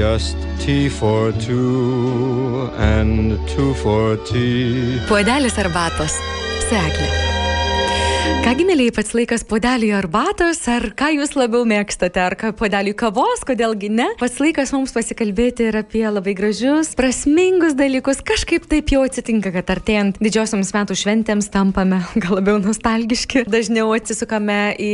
just 0.00 0.36
tea 0.58 0.88
for 0.88 1.30
two 1.32 2.70
and 2.78 3.36
two 3.52 3.74
for 3.82 4.16
tea. 4.28 4.98
Puodelis 5.08 5.58
arbatos. 5.60 6.16
Seklė. 6.70 7.29
Kągi, 8.40 8.64
mėlyje, 8.64 8.92
pats 8.96 9.10
laikas 9.12 9.42
podeliui 9.44 9.90
arbatos, 9.92 10.62
ar 10.72 10.86
ką 10.96 11.10
jūs 11.12 11.34
labiau 11.36 11.66
mėgstate, 11.68 12.22
ar 12.24 12.34
podeliui 12.56 12.94
kavos, 12.96 13.42
kodėlgi 13.44 13.90
ne. 13.92 14.06
Pats 14.16 14.38
laikas 14.40 14.72
mums 14.72 14.94
pasikalbėti 14.96 15.66
ir 15.68 15.76
apie 15.82 16.06
labai 16.08 16.32
gražius, 16.38 16.94
prasmingus 16.96 17.76
dalykus. 17.76 18.22
Kažkaip 18.24 18.64
taip 18.70 18.88
jau 18.94 19.02
atsitinka, 19.04 19.52
kad 19.52 19.68
artėjant 19.74 20.16
didžiosioms 20.24 20.72
metų 20.72 20.96
šventėms 20.96 21.50
tampame 21.52 21.98
gal 22.24 22.38
labiau 22.38 22.56
nostalgiški, 22.64 23.42
dažniau 23.44 23.92
atsisukame 23.98 24.72
į 24.80 24.88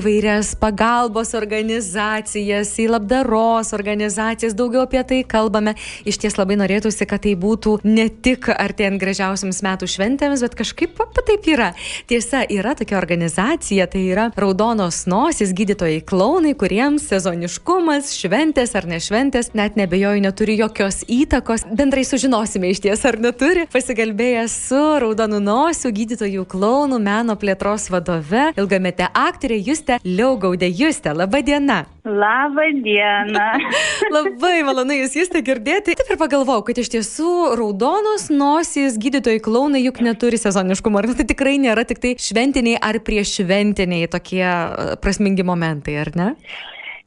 įvairias 0.00 0.54
pagalbos 0.62 1.34
organizacijas, 1.36 2.72
į 2.80 2.88
labdaros 2.94 3.74
organizacijas, 3.76 4.56
daugiau 4.56 4.86
apie 4.86 5.04
tai 5.04 5.20
kalbame. 5.28 5.76
Iš 6.08 6.22
ties 6.24 6.40
labai 6.40 6.56
norėtųsi, 6.62 7.04
kad 7.04 7.28
tai 7.28 7.36
būtų 7.44 7.82
ne 7.84 8.08
tik 8.08 8.48
artėjant 8.56 9.04
gražiausiams 9.04 9.60
metų 9.68 9.92
šventėms, 9.98 10.48
bet 10.48 10.58
kažkaip 10.64 10.96
taip 11.20 11.52
yra. 11.52 11.70
Tiesa, 12.08 12.46
yra 12.48 12.69
yra 12.70 12.76
tokia 12.78 12.98
organizacija, 12.98 13.86
tai 13.86 14.00
yra 14.12 14.30
Raudonos 14.36 15.02
nosis 15.10 15.50
gydytojai 15.56 16.04
klaunai, 16.06 16.52
kuriems 16.54 17.08
sezoniškumas, 17.10 18.12
šventės 18.14 18.76
ar 18.78 18.86
nešventės, 18.86 19.50
net 19.58 19.74
nebejoju, 19.80 20.22
neturi 20.22 20.54
jokios 20.60 21.02
įtakos. 21.10 21.66
Bendrai 21.74 22.04
sužinosime 22.06 22.70
iš 22.70 22.84
ties, 22.86 23.02
ar 23.04 23.18
neturi. 23.18 23.66
Pasikalbėję 23.74 24.46
su 24.52 24.82
Raudonų 25.02 25.42
nosių 25.42 25.90
gydytojų 25.98 26.46
klaunų 26.46 27.02
meno 27.02 27.34
plėtros 27.34 27.90
vadove, 27.90 28.52
ilgamete 28.54 29.10
aktorė 29.10 29.58
Juste 29.66 29.98
Liaugaudė. 30.06 30.70
Juste, 30.70 31.10
laba 31.10 31.42
diena. 31.42 31.86
Labą 32.04 32.82
dieną. 32.82 33.46
Labai 34.16 34.62
malonu 34.64 34.94
jūs 34.96 35.28
tai 35.28 35.42
girdėti. 35.44 35.92
Taip 35.98 36.08
ir 36.14 36.16
pagalvojau, 36.20 36.62
kad 36.64 36.78
iš 36.80 36.88
tiesų 36.94 37.32
raudonos 37.60 38.30
nosys 38.32 38.96
gydytojai 39.00 39.42
klaunai 39.44 39.82
juk 39.84 40.00
neturi 40.00 40.40
sezoniškumo. 40.40 40.96
Ar 40.96 41.10
tai 41.18 41.26
tikrai 41.28 41.58
nėra 41.60 41.84
tik 41.84 42.00
tai 42.00 42.14
šventiniai 42.60 42.80
ar 42.82 43.00
prieš 43.00 43.40
šventiniai 43.40 44.08
tokie 44.08 44.44
e, 44.44 44.96
prasmingi 45.00 45.42
momentai, 45.42 45.96
ar 45.96 46.10
ne? 46.14 46.34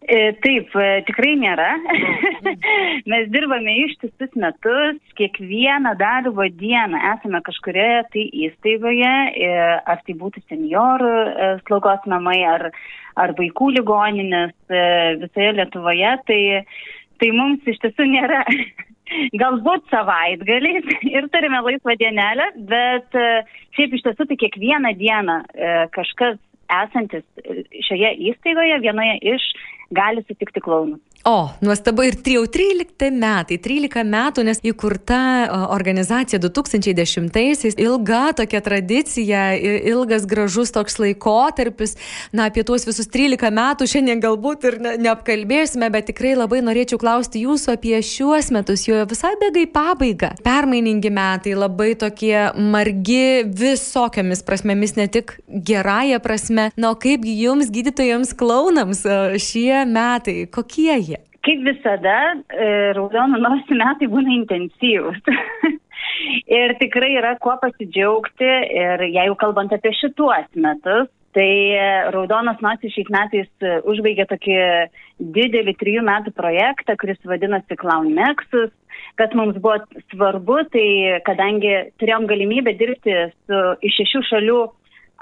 E, 0.04 0.34
taip, 0.42 0.74
e, 0.76 1.04
tikrai 1.06 1.36
nėra. 1.38 1.78
Mes 3.12 3.30
dirbame 3.30 3.76
ištisus 3.86 4.34
metus, 4.36 4.98
kiekvieną 5.16 5.94
darbo 6.00 6.44
dieną 6.50 6.98
esame 7.14 7.42
kažkurioje 7.46 8.02
tai 8.12 8.26
įstaigoje, 8.48 9.14
ar 9.86 10.02
tai 10.04 10.16
būtų 10.18 10.42
seniorų 10.50 11.14
slaugos 11.68 12.04
namai, 12.08 12.42
ar 12.44 12.72
ar 13.16 13.36
vaikų 13.38 13.76
ligoninės 13.76 14.56
visoje 15.22 15.52
Lietuvoje, 15.54 16.16
tai, 16.26 16.40
tai 17.22 17.30
mums 17.30 17.62
iš 17.70 17.78
tiesų 17.84 18.10
nėra. 18.10 18.42
Galbūt 19.40 19.86
savaitgaliais 19.92 20.88
ir 21.16 21.28
turime 21.34 21.62
laisvą 21.66 21.96
dienelę, 22.00 22.50
bet 22.70 23.20
e, 23.20 23.28
šiaip 23.78 23.98
iš 23.98 24.06
tiesų 24.08 24.28
tai 24.30 24.40
kiekvieną 24.46 24.94
dieną 25.00 25.38
e, 25.44 25.74
kažkas 25.96 26.40
esantis 26.74 27.26
šioje 27.88 28.14
įstaigoje 28.32 28.80
vienoje 28.86 29.18
iš 29.36 29.48
gali 29.94 30.24
sutikti 30.26 30.64
klaunus. 30.64 31.02
O, 31.24 31.48
nuostabu 31.64 32.04
ir 32.04 32.18
jau 32.28 32.42
13 32.52 33.08
metai, 33.16 33.56
13 33.64 34.04
metų, 34.04 34.44
nes 34.44 34.58
įkurta 34.60 35.20
organizacija 35.72 36.36
2010-aisiais, 36.44 37.78
ilga 37.80 38.34
tokia 38.36 38.60
tradicija, 38.60 39.44
ilgas 39.56 40.26
gražus 40.28 40.74
toks 40.76 41.00
laikotarpis, 41.00 41.96
na, 42.36 42.50
apie 42.52 42.66
tuos 42.68 42.84
visus 42.84 43.08
13 43.08 43.54
metų 43.56 43.88
šiandien 43.88 44.20
galbūt 44.26 44.68
ir 44.68 44.78
ne, 44.84 44.94
neapkalbėsime, 45.06 45.88
bet 45.96 46.10
tikrai 46.12 46.34
labai 46.36 46.60
norėčiau 46.68 47.00
klausti 47.00 47.46
jūsų 47.46 47.78
apie 47.78 47.96
šiuos 48.04 48.52
metus, 48.52 48.84
jo 48.90 49.00
visai 49.08 49.32
bėgai 49.40 49.64
pabaiga. 49.72 50.34
Permainingi 50.44 51.14
metai, 51.16 51.56
labai 51.56 51.94
tokie 52.04 52.36
margi 52.60 53.48
visokiamis 53.48 54.44
prasmėmis, 54.44 54.98
ne 55.00 55.08
tik 55.08 55.38
gerąją 55.48 56.20
prasme. 56.20 56.68
Na, 56.76 56.92
o 56.92 57.00
kaip 57.00 57.24
jums, 57.24 57.72
gydytojams, 57.72 58.36
klaunams, 58.36 59.08
šie 59.40 59.86
metai, 59.88 60.42
kokie 60.52 60.92
jie? 61.00 61.13
Kaip 61.44 61.64
visada, 61.66 62.18
e, 62.56 62.68
raudonų 62.96 63.42
nosį 63.44 63.80
metai 63.80 64.08
būna 64.12 64.32
intensyvus. 64.38 65.20
ir 66.60 66.76
tikrai 66.80 67.14
yra 67.18 67.36
kuo 67.42 67.56
pasidžiaugti. 67.62 68.52
Ir 68.84 69.04
jeigu 69.10 69.36
kalbant 69.42 69.74
apie 69.76 69.94
šituos 69.98 70.48
metus, 70.56 71.10
tai 71.34 71.50
Raudonas 72.14 72.62
nosis 72.62 72.94
šiais 72.94 73.10
metais 73.14 73.68
užbaigė 73.90 74.28
tokį 74.30 74.58
didelį 75.34 75.74
trijų 75.80 76.06
metų 76.06 76.34
projektą, 76.38 76.96
kuris 77.02 77.20
vadinasi 77.26 77.78
Clown 77.80 78.14
Nexus. 78.18 78.72
Kas 79.18 79.34
mums 79.38 79.58
buvo 79.62 79.80
svarbu, 80.14 80.60
tai 80.74 81.20
kadangi 81.26 81.74
turėjom 82.02 82.28
galimybę 82.30 82.76
dirbti 82.78 83.18
su 83.46 83.62
iš 83.86 84.00
šešių 84.00 84.22
šalių 84.30 84.62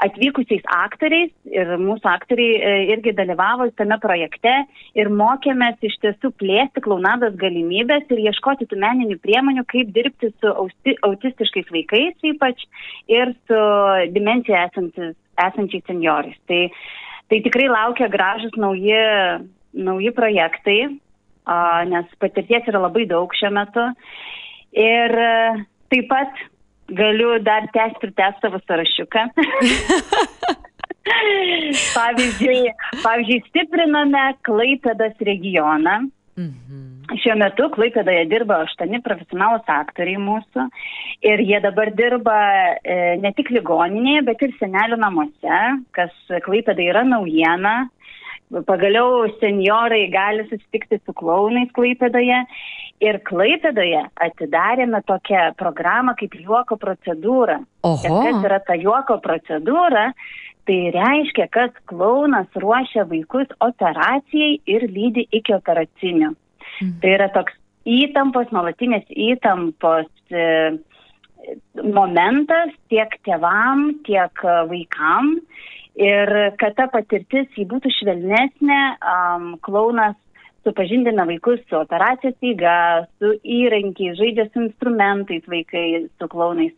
atvykusiais 0.02 0.64
aktoriais 0.72 1.32
ir 1.52 1.74
mūsų 1.82 2.08
aktoriai 2.10 2.56
e, 2.58 2.72
irgi 2.94 3.14
dalyvavo 3.18 3.68
tame 3.78 3.98
projekte 4.02 4.54
ir 4.98 5.12
mokėmės 5.14 5.82
iš 5.86 5.98
tiesų 6.04 6.32
plėsti 6.42 6.84
klaunados 6.86 7.36
galimybės 7.42 8.10
ir 8.10 8.24
ieškoti 8.30 8.70
tų 8.72 8.80
meninių 8.82 9.20
priemonių, 9.22 9.66
kaip 9.70 9.92
dirbti 9.96 10.32
su 10.40 10.50
austi, 10.50 10.96
autistiškais 11.08 11.70
vaikais 11.76 12.28
ypač 12.34 12.66
ir 13.12 13.36
su 13.50 13.62
dimencija 14.16 14.68
esančiais 14.72 15.86
seniorais. 15.86 16.38
Tai, 16.50 16.64
tai 17.30 17.42
tikrai 17.46 17.70
laukia 17.70 18.10
gražus 18.12 18.56
nauji, 18.58 18.98
nauji 19.78 20.14
projektai, 20.18 20.80
nes 21.92 22.18
patirties 22.22 22.68
yra 22.70 22.82
labai 22.88 23.06
daug 23.10 23.34
šiuo 23.38 23.54
metu. 23.54 23.86
Ir 24.78 25.18
e, 25.20 25.36
taip 25.92 26.08
pat 26.10 26.48
galiu 26.98 27.38
dar 27.46 27.68
tęsti 27.76 28.10
ir 28.10 28.14
tęsti 28.20 28.48
savo 28.48 28.60
sąrašiuką. 28.68 29.28
pavyzdžiui, 31.98 32.72
pavyzdžiui, 33.04 33.44
stipriname 33.50 34.26
Klaipėdas 34.48 35.16
regioną. 35.28 36.08
Mhm. 36.40 36.82
Šiuo 37.22 37.36
metu 37.36 37.68
Klaipėdoje 37.74 38.24
dirba 38.32 38.62
aštuoni 38.64 39.02
profesionalus 39.04 39.68
aktoriai 39.68 40.20
mūsų 40.22 40.68
ir 41.28 41.42
jie 41.44 41.60
dabar 41.64 41.92
dirba 41.98 42.38
e, 42.88 43.18
ne 43.20 43.34
tik 43.36 43.52
ligoninėje, 43.52 44.22
bet 44.30 44.46
ir 44.46 44.54
senelių 44.62 45.00
namuose, 45.02 45.64
kas 45.98 46.14
Klaipėda 46.46 46.86
yra 46.86 47.04
naujiena. 47.08 47.90
Pagaliau 48.68 49.28
seniorai 49.40 50.06
gali 50.12 50.44
susitikti 50.50 51.00
su 51.02 51.14
klaunais 51.16 51.72
Klaipėdoje 51.76 52.42
Ir 53.02 53.18
Klaipėdoje 53.26 54.04
atidarėme 54.22 55.02
tokią 55.10 55.52
programą 55.58 56.14
kaip 56.20 56.36
juoko 56.38 56.78
procedūra. 56.78 57.58
Ir 57.88 58.14
kas 58.14 58.46
yra 58.46 58.60
ta 58.68 58.78
juoko 58.78 59.18
procedūra? 59.24 60.12
Tai 60.70 60.78
reiškia, 60.94 61.48
kad 61.50 61.74
klaunas 61.90 62.46
ruošia 62.62 63.08
vaikus 63.10 63.50
operacijai 63.66 64.60
ir 64.70 64.86
lydi 64.94 65.26
iki 65.34 65.56
operacinio. 65.58 66.36
Mhm. 66.82 66.94
Tai 67.02 67.14
yra 67.18 67.30
toks 67.34 67.58
įtampos, 67.90 68.54
nuolatinės 68.54 69.10
įtampos 69.10 70.10
e, 70.30 70.46
momentas 71.82 72.74
tiek 72.94 73.18
tėvam, 73.26 73.88
tiek 74.06 74.46
vaikam. 74.70 75.40
Ir 75.98 76.30
kad 76.62 76.78
ta 76.78 76.86
patirtis 76.88 77.50
jį 77.58 77.66
būtų 77.74 77.90
švelnesnė, 77.98 78.82
um, 79.02 79.48
klaunas 79.66 80.16
supažindina 80.64 81.26
vaikus 81.30 81.60
su 81.70 81.78
operacijos 81.80 82.38
eiga, 82.46 83.08
su 83.20 83.34
įrankiais, 83.42 84.18
žaidžia 84.20 84.48
su 84.52 84.66
instrumentais 84.68 85.46
vaikai, 85.50 86.08
su 86.20 86.30
klaunais. 86.32 86.74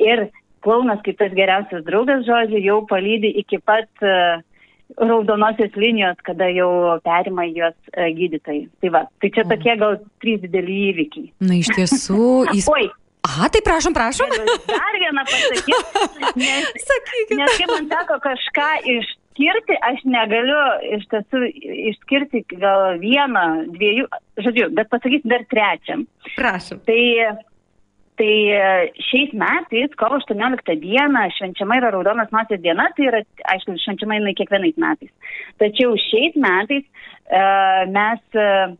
Ir 0.00 0.28
klaunas 0.62 1.02
kaip 1.06 1.18
tas 1.20 1.34
geriausias 1.36 1.84
draugas, 1.86 2.24
žodžiu, 2.28 2.62
jau 2.62 2.80
palydi 2.88 3.32
iki 3.42 3.58
pat 3.64 3.88
uh, 4.06 4.42
raudonosios 5.00 5.76
linijos, 5.80 6.20
kada 6.26 6.50
jau 6.52 6.98
perima 7.04 7.46
juos 7.48 7.76
uh, 7.96 8.08
gydytojai. 8.16 8.66
Tai 8.82 8.94
va, 8.96 9.06
tai 9.22 9.32
čia 9.34 9.46
tokie 9.48 9.76
gal 9.80 10.00
trys 10.22 10.42
dideli 10.44 10.82
įvykiai. 10.92 11.32
Na 11.48 11.58
iš 11.60 11.72
tiesų, 11.76 12.26
jis... 12.56 12.68
Oi, 12.72 12.90
Aha, 13.22 13.46
tai 13.54 13.60
prašom, 13.62 13.94
prašom. 13.94 14.32
Dar 14.66 14.96
vieną 14.98 15.22
pasakyti. 15.28 15.76
Nes, 16.42 16.86
Sakykit. 16.88 17.36
nes 17.38 17.52
kai 17.54 17.68
man 17.70 17.86
teko 17.92 18.16
kažką 18.24 18.70
iš 18.96 19.12
skirti 19.32 19.76
aš 19.88 20.02
negaliu 20.08 20.58
iš 20.98 21.06
tiesų 21.10 21.46
išskirti 21.92 22.44
gal 22.52 22.98
vieną, 23.02 23.46
dviejų, 23.72 24.06
žodžiu, 24.44 24.68
bet 24.76 24.90
pasakysiu 24.92 25.32
dar 25.32 25.46
trečiam. 25.50 26.04
Prašom. 26.36 26.82
Tai, 26.86 27.02
tai 28.20 28.34
šiais 29.08 29.32
metais, 29.32 29.96
kovo 29.98 30.20
18 30.20 30.76
dieną, 30.84 31.24
švenčiama 31.38 31.80
yra 31.80 31.90
Raudonas 31.94 32.30
nosies 32.34 32.60
diena, 32.62 32.90
tai 32.96 33.08
yra, 33.08 33.24
aišku, 33.56 33.78
švenčiama 33.82 34.20
jinai 34.20 34.36
kiekvienais 34.38 34.78
metais. 34.80 35.12
Tačiau 35.62 35.96
šiais 36.08 36.36
metais 36.36 36.84
uh, 36.84 37.88
mes 37.90 38.38
uh, 38.38 38.76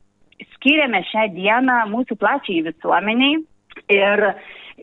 skiriame 0.57 1.03
šią 1.11 1.29
dieną 1.37 1.79
mūsų 1.93 2.19
plačiai 2.21 2.67
visuomeniai 2.69 3.41
ir 3.93 4.25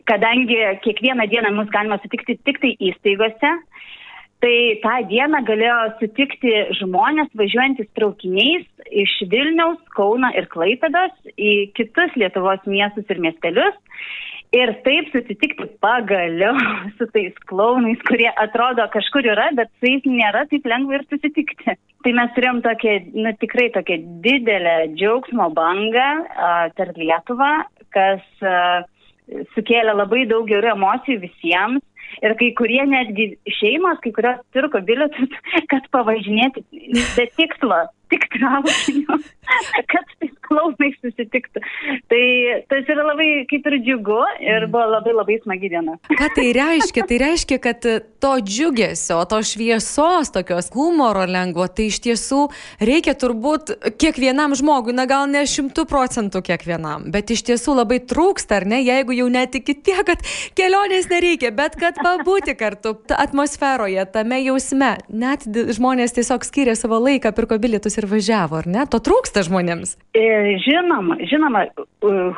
kadangi 0.08 0.58
kiekvieną 0.84 1.26
dieną 1.30 1.52
mus 1.56 1.70
galima 1.72 1.98
sutikti 2.02 2.38
tik 2.44 2.60
tai 2.62 2.74
įstaigose, 2.90 3.52
Tai 4.40 4.56
tą 4.80 4.94
dieną 5.10 5.42
galėjo 5.44 5.78
sutikti 5.98 6.52
žmonės 6.78 7.28
važiuojantis 7.36 7.90
traukiniais 7.98 8.64
iš 8.88 9.12
Vilniaus, 9.28 9.80
Kauna 9.92 10.30
ir 10.38 10.48
Klaipėdos 10.48 11.12
į 11.36 11.70
kitus 11.76 12.16
Lietuvos 12.16 12.64
miestus 12.64 13.04
ir 13.12 13.20
miestelius. 13.20 13.76
Ir 14.56 14.72
taip 14.82 15.10
susitikti 15.12 15.68
pagaliau 15.84 16.56
su 16.98 17.06
tais 17.12 17.36
klaunais, 17.50 18.00
kurie 18.08 18.30
atrodo 18.32 18.86
kažkur 18.90 19.28
yra, 19.28 19.50
bet 19.54 19.68
su 19.76 19.92
jais 19.92 20.08
nėra 20.08 20.46
taip 20.50 20.64
lengva 20.72 20.98
ir 20.98 21.04
susitikti. 21.12 21.76
Tai 22.00 22.14
mes 22.16 22.32
turėjom 22.34 22.62
tokią, 22.64 22.94
nu, 23.20 23.34
tikrai 23.44 23.68
tokią 23.76 24.00
didelę 24.24 24.74
džiaugsmo 24.96 25.50
bangą 25.54 26.08
uh, 26.24 26.64
per 26.74 26.94
Lietuvą, 26.96 27.52
kas 27.92 28.24
uh, 28.40 28.88
sukėlė 29.54 29.94
labai 29.94 30.24
daug 30.30 30.48
gerų 30.48 30.72
emocijų 30.74 31.20
visiems. 31.28 31.84
Ir 32.20 32.34
kai 32.40 32.50
kurie 32.58 32.82
netgi 32.88 33.30
šeimos, 33.60 34.00
kai 34.04 34.12
kurios 34.16 34.42
pirko 34.54 34.82
bilietus, 34.86 35.38
kad 35.72 35.86
pavažinėti 35.94 36.64
be 37.16 37.26
tikslo, 37.38 37.84
tik 38.10 38.26
traukiniu, 38.34 39.18
kad 39.92 40.14
tais 40.18 40.34
klausais 40.50 40.96
susitiktų. 41.00 41.62
Tai 42.10 42.24
tas 42.70 42.90
yra 42.90 43.06
labai 43.06 43.28
kaip 43.50 43.66
ir 43.70 43.78
džiugu 43.86 44.18
ir 44.42 44.66
buvo 44.70 44.86
labai 44.96 45.14
labai 45.14 45.38
smagi 45.44 45.70
diena. 45.72 45.96
Ką 46.10 46.30
tai 46.36 46.48
reiškia? 46.56 47.06
Tai 47.06 47.20
reiškia, 47.22 47.60
kad 47.62 47.86
to 48.20 48.32
džiugesio, 48.44 49.20
to 49.30 49.40
šviesos, 49.46 50.32
tokios 50.34 50.70
humoro 50.74 51.24
lengvo, 51.28 51.66
tai 51.70 51.88
iš 51.90 52.00
tiesų 52.06 52.42
reikia 52.82 53.14
turbūt 53.18 53.74
kiekvienam 54.00 54.56
žmogui, 54.58 54.94
na 54.96 55.06
gal 55.10 55.28
ne 55.30 55.44
šimtų 55.48 55.86
procentų 55.90 56.42
kiekvienam, 56.50 57.08
bet 57.14 57.30
iš 57.34 57.44
tiesų 57.50 57.78
labai 57.80 58.00
trūksta, 58.10 58.60
ar 58.60 58.68
ne, 58.68 58.82
jeigu 58.82 59.16
jau 59.16 59.28
netiki 59.32 59.76
tiek, 59.78 60.02
kad 60.06 60.24
kelionės 60.58 61.08
nereikia, 61.12 61.52
bet 61.54 61.78
kad 61.80 61.98
pabūti 62.00 62.56
kartu 62.58 62.96
atmosferoje, 63.14 64.04
tame 64.12 64.40
jausme. 64.44 64.96
Net 65.08 65.46
žmonės 65.46 66.16
tiesiog 66.16 66.44
skiria 66.46 66.74
savo 66.78 66.98
laiką, 67.02 67.32
pirko 67.36 67.60
bilietus 67.62 67.99
ir 68.00 68.08
važiavo, 68.10 68.60
ar 68.60 68.70
ne? 68.70 68.86
To 68.90 69.00
trūksta 69.04 69.44
žmonėms. 69.46 69.96
E, 70.16 70.26
žinoma, 70.64 71.20
žinoma, 71.30 71.66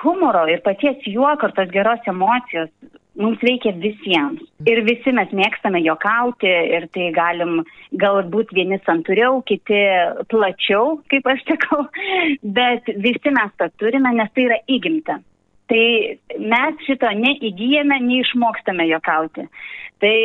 humoro 0.03 0.47
ir 0.51 0.65
paties 0.67 1.07
juoko 1.09 1.49
ir 1.49 1.57
tos 1.57 1.71
geros 1.73 2.11
emocijos 2.11 2.71
mums 3.19 3.43
reikia 3.45 3.73
visiems. 3.77 4.41
Ir 4.69 4.83
visi 4.87 5.13
mes 5.15 5.33
mėgstame 5.37 5.83
jokauti 5.85 6.49
ir 6.49 6.89
tai 6.95 7.11
galim 7.17 7.61
galbūt 8.01 8.55
vieni 8.57 8.79
santūriau, 8.87 9.43
kiti 9.49 9.81
plačiau, 10.33 10.97
kaip 11.13 11.29
aš 11.35 11.45
sakau, 11.51 11.85
bet 12.59 12.89
visi 13.05 13.35
mes 13.35 13.53
tą 13.61 13.69
turime, 13.81 14.15
nes 14.17 14.33
tai 14.33 14.49
yra 14.49 14.61
įgimta. 14.69 15.21
Tai 15.73 15.85
mes 16.53 16.83
šito 16.85 17.09
neįgyjame, 17.17 17.97
neišmokstame 18.05 18.85
jokauti. 18.91 19.47
Tai, 20.03 20.17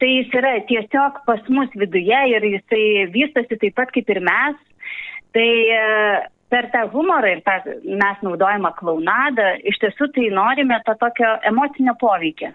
tai 0.00 0.08
jis 0.10 0.32
yra 0.34 0.56
tiesiog 0.66 1.20
pas 1.28 1.50
mus 1.52 1.70
viduje 1.78 2.22
ir 2.32 2.46
jisai 2.50 2.86
vystosi 3.14 3.60
taip 3.62 3.76
pat 3.78 3.92
kaip 3.94 4.10
ir 4.10 4.22
mes. 4.26 4.56
Tai 5.36 5.50
per 6.50 6.70
tą 6.72 6.86
humorą 6.90 7.30
ir 7.36 7.42
tą 7.46 7.56
mes 7.84 8.22
naudojamą 8.26 8.72
klaunadą, 8.78 9.52
iš 9.70 9.78
tiesų 9.82 10.10
tai 10.14 10.30
norime 10.34 10.78
to 10.86 10.94
tokio 10.98 11.34
emocinio 11.50 11.94
poveikio. 12.00 12.52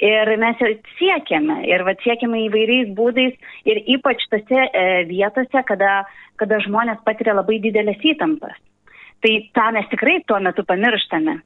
Ir 0.00 0.30
mes 0.40 0.56
jau 0.62 0.70
siekiame, 0.96 1.58
ir 1.68 1.84
va 1.84 1.92
siekiame 2.00 2.46
įvairiais 2.46 2.94
būdais, 2.96 3.34
ir 3.68 3.82
ypač 3.98 4.22
tose 4.32 4.62
e, 4.64 4.84
vietose, 5.10 5.62
kada, 5.68 6.06
kada 6.40 6.58
žmonės 6.64 7.02
patiria 7.04 7.34
labai 7.36 7.58
didelės 7.60 8.00
įtampas. 8.14 8.56
Tai 9.20 9.32
tą 9.56 9.70
mes 9.76 9.88
tikrai 9.92 10.20
tuo 10.26 10.40
metu 10.40 10.64
pamirštame. 10.64 11.40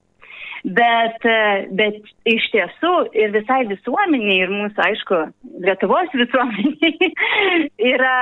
Bet, 0.65 1.25
e, 1.29 1.67
bet 1.77 1.99
iš 2.25 2.47
tiesų 2.55 2.93
ir 3.13 3.35
visai 3.35 3.67
visuomeniai, 3.69 4.39
ir 4.47 4.53
mūsų, 4.55 4.81
aišku, 4.87 5.21
Lietuvos 5.67 6.15
visuomeniai 6.23 7.11
yra 7.93 8.17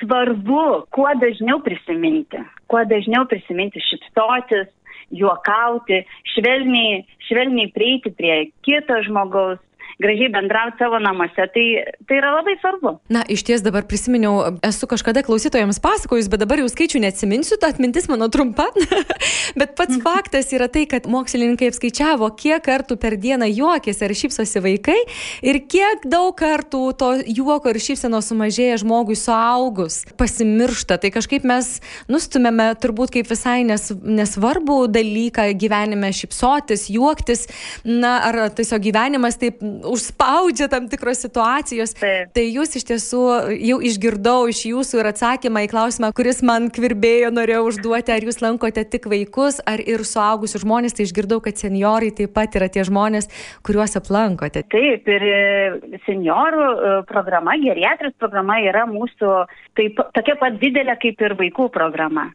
svarbu 0.00 0.64
kuo 0.92 1.08
dažniau 1.22 1.62
prisiminti, 1.64 2.42
kuo 2.68 2.82
dažniau 2.88 3.24
prisiminti 3.30 3.80
šipsotis, 3.86 4.68
juokauti, 5.12 6.02
švelniai, 6.34 7.02
švelniai 7.28 7.72
prieiti 7.72 8.12
prie 8.16 8.36
kito 8.66 9.00
žmogaus, 9.06 9.60
gražiai 10.02 10.30
bendrauti 10.32 10.80
savo 10.82 10.98
namuose, 11.02 11.46
tai, 11.54 11.66
tai 12.08 12.18
yra 12.18 12.32
labai 12.36 12.56
svarbu. 12.60 12.94
Na, 13.12 13.24
iš 13.30 13.44
ties 13.46 13.64
dabar 13.64 13.86
prisiminiau, 13.88 14.58
esu 14.66 14.88
kažkada 14.90 15.22
klausytojams 15.26 15.80
pasakojus, 15.82 16.30
bet 16.32 16.42
dabar 16.42 16.62
jau 16.62 16.68
skaičių 16.70 17.02
neatsiminsiu, 17.04 17.58
ta 17.62 17.70
atmintis 17.72 18.08
mano 18.10 18.28
trumpa. 18.32 18.68
bet 19.60 19.76
pats 19.78 19.96
mhm. 19.96 20.02
faktas 20.04 20.52
yra 20.54 20.68
tai, 20.72 20.84
kad 20.90 21.08
mokslininkai 21.10 21.70
apskaičiavo, 21.72 22.28
kiek 22.38 22.62
kartų 22.66 22.98
per 23.00 23.16
dieną 23.20 23.48
juokėsi 23.50 24.06
ar 24.06 24.14
šypsosi 24.16 24.62
vaikai 24.64 24.98
ir 25.46 25.60
kiek 25.70 26.06
daug 26.08 26.34
kartų 26.38 26.82
to 26.98 27.10
juoko 27.26 27.72
ir 27.72 27.80
šypsenos 27.82 28.30
sumažėja 28.30 28.80
žmogui 28.82 29.16
suaugus, 29.18 30.02
pasimiršta. 30.20 30.98
Tai 31.02 31.12
kažkaip 31.14 31.46
mes 31.48 31.74
nustumėme 32.10 32.70
turbūt 32.82 33.14
kaip 33.16 33.30
visai 33.30 33.60
nes, 33.68 33.90
nesvarbų 33.92 34.86
dalyką 34.92 35.48
gyvenime 35.58 36.12
šypsotis, 36.16 36.88
juoktis, 36.92 37.46
na, 37.86 38.16
ar 38.28 38.40
tiesiog 38.56 38.82
gyvenimas 38.88 39.38
taip 39.40 39.62
užspaudžia 39.92 40.68
tam 40.72 40.88
tikros 40.90 41.22
situacijos. 41.24 41.94
Taip. 42.00 42.32
Tai 42.36 42.44
jūs 42.46 42.76
iš 42.80 42.86
tiesų 42.88 43.22
jau 43.58 43.78
išgirdau 43.84 44.48
iš 44.50 44.64
jūsų 44.70 45.02
ir 45.02 45.10
atsakymą 45.12 45.64
į 45.66 45.70
klausimą, 45.72 46.12
kuris 46.16 46.42
man 46.46 46.70
kvirbėjo, 46.74 47.32
norėjau 47.34 47.66
užduoti, 47.70 48.14
ar 48.14 48.26
jūs 48.26 48.42
lankote 48.44 48.84
tik 48.88 49.08
vaikus, 49.12 49.60
ar 49.68 49.82
ir 49.84 50.04
suaugusius 50.08 50.64
žmonės, 50.64 50.96
tai 50.96 51.06
išgirdau, 51.08 51.42
kad 51.44 51.60
seniorai 51.60 52.12
taip 52.16 52.34
pat 52.36 52.58
yra 52.58 52.70
tie 52.72 52.84
žmonės, 52.88 53.30
kuriuos 53.66 53.98
aplankote. 54.00 54.64
Taip, 54.72 55.08
ir 55.08 55.26
e, 55.28 55.40
seniorų 56.06 56.68
e, 56.68 56.92
programa, 57.08 57.56
geriatrijos 57.60 58.16
programa 58.20 58.60
yra 58.64 58.86
mūsų 58.90 59.34
taip, 59.78 60.00
tokia 60.16 60.38
pat 60.40 60.60
didelė 60.62 60.96
kaip 61.02 61.20
ir 61.26 61.36
vaikų 61.40 61.68
programa. 61.74 62.30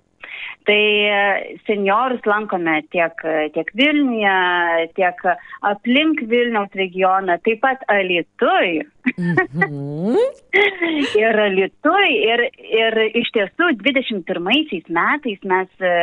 Tai 0.67 0.79
e, 1.07 1.57
seniorus 1.67 2.25
lankome 2.27 2.81
tiek, 2.91 3.21
tiek 3.55 3.69
Vilniuje, 3.79 4.87
tiek 4.97 5.21
aplink 5.69 6.23
Vilniaus 6.27 6.73
regioną, 6.75 7.37
taip 7.45 7.61
pat 7.63 7.85
Alitui. 7.91 8.81
Mhm. 9.15 10.17
ir 11.21 11.39
Alitui. 11.45 12.09
Ir, 12.27 12.45
ir 12.81 12.99
iš 13.21 13.31
tiesų 13.37 13.71
21 13.79 14.43
metais 14.43 15.39
mes 15.47 15.71
e, 15.79 15.95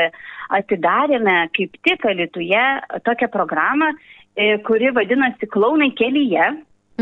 atidarėme 0.60 1.36
kaip 1.56 1.76
tik 1.84 2.08
Alituje 2.08 2.64
tokią 3.04 3.28
programą, 3.32 3.92
e, 4.36 4.56
kuri 4.66 4.94
vadinasi 4.96 5.50
Klaunai 5.50 5.92
kelyje. 5.98 6.50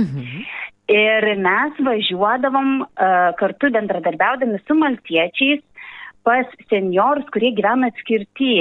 Mhm. 0.00 0.44
Ir 0.92 1.24
mes 1.40 1.76
važiuodavom 1.86 2.70
uh, 2.82 3.28
kartu 3.38 3.70
bendradarbiaudami 3.72 4.58
su 4.66 4.74
maltiečiais 4.76 5.62
pas 6.26 6.48
seniorus, 6.70 7.28
kurie 7.34 7.52
gyvena 7.56 7.90
atskirti, 7.92 8.54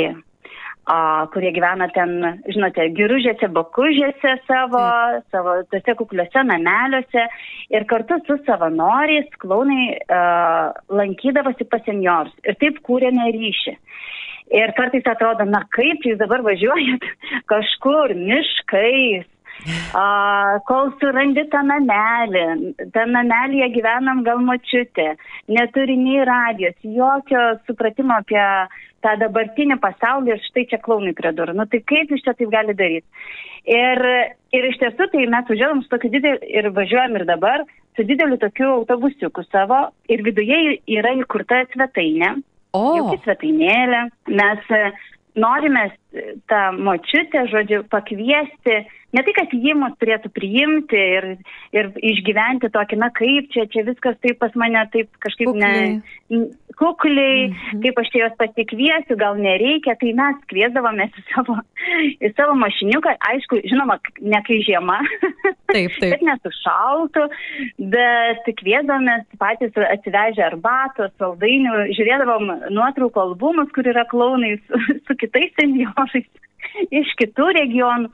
a, 0.90 1.28
kurie 1.34 1.52
gyvena 1.56 1.88
ten, 1.96 2.16
žinote, 2.50 2.88
giružėse, 2.98 3.50
bakužėse 3.56 4.36
savo, 4.48 4.82
mm. 4.82 5.26
savo 5.34 5.56
tose 5.74 5.96
kukliuose 6.00 6.46
nameliuose 6.48 7.28
ir 7.76 7.88
kartu 7.92 8.20
su 8.28 8.40
savanoriais 8.48 9.30
klaunai 9.42 9.98
a, 10.10 10.22
lankydavosi 10.90 11.70
pas 11.70 11.86
seniorus 11.88 12.34
ir 12.46 12.58
taip 12.62 12.82
kūrėme 12.88 13.30
ryšį. 13.38 13.78
Ir 14.52 14.74
kartais 14.76 15.06
atrodo, 15.08 15.46
na 15.48 15.62
kaip 15.72 16.04
jūs 16.04 16.18
dabar 16.20 16.42
važiuojat 16.44 17.06
kažkur 17.52 18.16
miškais, 18.18 19.30
A, 19.94 20.60
kol 20.66 20.90
surandi 21.02 21.44
tą 21.54 21.62
namelį, 21.68 22.46
tą 22.96 23.06
namelį 23.10 23.68
gyvenam 23.76 24.24
gal 24.26 24.42
močiutė, 24.46 25.12
neturi 25.52 25.98
nei 26.00 26.24
radijos, 26.28 26.80
jokio 26.82 27.44
supratimo 27.68 28.18
apie 28.18 28.42
tą 29.06 29.16
dabartinį 29.22 29.78
pasaulį 29.82 30.36
ir 30.36 30.44
štai 30.48 30.66
čia 30.72 30.82
klaunai 30.82 31.14
prie 31.18 31.34
durų. 31.38 31.56
Nu 31.58 31.68
tai 31.70 31.82
kaip 31.86 32.12
iš 32.14 32.26
čia 32.26 32.36
taip 32.38 32.52
gali 32.54 32.76
daryti? 32.78 33.06
Ir, 33.70 34.02
ir 34.58 34.68
iš 34.72 34.80
tiesų 34.82 35.08
tai 35.14 35.28
mes 35.30 35.50
važiuojam 35.50 35.84
su 35.84 35.92
tokiu 35.92 36.10
dideliu 36.14 36.50
ir 36.50 36.70
važiuojam 36.74 37.18
ir 37.20 37.28
dabar 37.30 37.66
su 37.96 38.06
dideliu 38.08 38.40
tokiu 38.42 38.70
autobusiuku 38.80 39.44
savo 39.52 39.84
ir 40.10 40.24
viduje 40.26 40.80
yra 40.90 41.14
įkurta 41.20 41.64
svetainė. 41.74 42.40
O. 42.78 42.86
Jau 42.98 43.18
svetainėlė. 43.26 44.08
Mes 44.32 44.72
norime 45.36 45.90
tą 46.50 46.62
močiutę, 46.80 47.46
žodžiu, 47.52 47.84
pakviesti 47.92 48.82
ne 49.16 49.24
tai, 49.26 49.34
kad 49.36 49.54
jie 49.54 49.74
mus 49.78 49.94
turėtų 50.02 50.32
priimti 50.36 51.00
ir, 51.18 51.28
ir 51.76 51.92
išgyventi 52.12 52.72
tokį, 52.74 53.00
na 53.02 53.12
kaip 53.16 53.50
čia, 53.54 53.68
čia 53.72 53.84
viskas 53.88 54.18
taip 54.24 54.40
pas 54.42 54.56
mane 54.60 54.82
taip 54.94 55.10
kažkaip 55.24 55.52
kukliai, 55.52 56.00
ne, 56.32 56.42
kukliai 56.80 57.50
-hmm. 57.52 57.82
kaip 57.84 58.00
aš 58.00 58.12
čia 58.14 58.24
juos 58.24 58.38
pasikviesiu, 58.40 59.18
gal 59.20 59.38
nereikia, 59.38 59.96
tai 60.00 60.14
mes 60.18 60.38
kviesdavomės 60.52 61.18
į 61.20 61.24
savo, 61.34 61.58
į 62.24 62.34
savo 62.38 62.56
mašiniuką, 62.64 63.16
aišku, 63.32 63.62
žinoma, 63.68 64.00
ne 64.22 64.42
kai 64.48 64.62
žiema, 64.68 65.00
taip, 65.74 65.92
taip. 66.00 66.10
bet 66.14 66.22
nesušaltų, 66.30 67.28
bet 67.96 68.52
kviesdavomės 68.62 69.26
patys 69.40 69.76
atsivežę 69.76 70.46
arbatos, 70.52 71.12
saldainių, 71.20 71.92
žiūrėdavom 71.98 72.54
nuotraukų 72.70 73.26
albumus, 73.26 73.72
kur 73.76 73.88
yra 73.88 74.06
klaunai 74.06 74.56
su, 74.68 74.80
su 75.08 75.20
kitais 75.20 75.52
seniorais. 75.60 76.30
iš 77.02 77.12
kitų 77.22 77.52
regionų, 77.60 78.12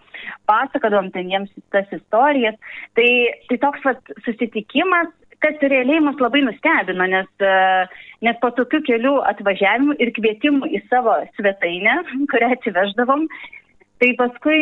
pasakodom 0.49 1.11
ten 1.15 1.31
jiems 1.33 1.53
tas 1.75 1.87
istorijas. 1.95 2.57
Tai, 2.97 3.07
tai 3.49 3.59
toks 3.63 3.85
vat, 3.87 4.13
susitikimas, 4.25 5.11
kas 5.43 5.61
realiai 5.61 6.01
mus 6.01 6.17
labai 6.21 6.41
nustebino, 6.45 7.05
nes, 7.11 7.29
nes 8.25 8.39
po 8.41 8.49
tokių 8.57 8.81
kelių 8.87 9.13
atvažiavimų 9.33 9.99
ir 10.01 10.13
kvietimų 10.15 10.71
į 10.73 10.81
savo 10.89 11.19
svetainę, 11.37 12.01
kurią 12.31 12.55
atsiveždavom, 12.57 13.27
Tai 13.97 14.09
paskui 14.13 14.57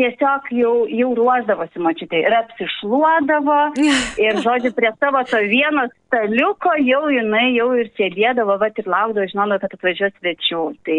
tiesiog 0.00 0.48
jau, 0.56 0.72
jau 0.90 1.10
ruoždavosi 1.14 1.82
močiutė 1.82 2.24
ir 2.24 2.34
apsišluodavo 2.34 3.58
ir, 4.24 4.40
žodžiu, 4.42 4.72
prie 4.74 4.90
savo 4.96 5.22
to 5.30 5.38
vieno 5.46 5.84
staliuko 5.92 6.72
jau 6.82 7.04
jinai 7.14 7.52
jau 7.54 7.68
ir 7.78 7.92
sėdėdavo, 7.98 8.58
va 8.58 8.72
ir 8.72 8.90
laukdavo, 8.94 9.28
žinodavo, 9.30 9.62
kad 9.62 9.76
atvažiuos 9.78 10.16
svečių. 10.18 10.64
Tai, 10.88 10.98